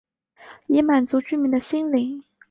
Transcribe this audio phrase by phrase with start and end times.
[0.65, 2.23] 以满足居民的心灵